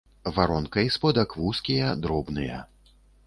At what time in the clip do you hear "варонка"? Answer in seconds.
0.35-0.79